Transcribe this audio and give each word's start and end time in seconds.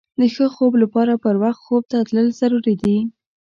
د 0.19 0.21
ښه 0.35 0.45
خوب 0.55 0.73
لپاره 0.83 1.13
پر 1.23 1.35
وخت 1.43 1.59
خوب 1.65 1.83
ته 1.91 1.97
تلل 2.07 2.27
ضروري 2.39 2.75
دي. 2.81 2.97